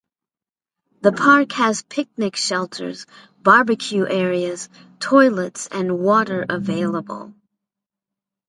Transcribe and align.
The 1.01 1.11
park 1.11 1.51
has 1.51 1.83
picnic 1.83 2.35
shelters, 2.35 3.05
barbecue 3.43 4.07
areas, 4.07 4.67
toilets 4.99 5.67
and 5.67 5.99
water 5.99 6.43
available. 6.49 7.35